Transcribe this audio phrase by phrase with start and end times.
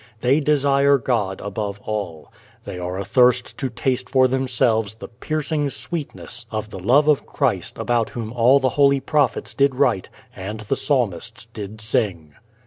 [0.21, 2.33] They desire God above all.
[2.63, 7.77] They are athirst to taste for themselves the "piercing sweetness" of the love of Christ
[7.77, 12.33] about Whom all the holy prophets did write and the psalmists did sing.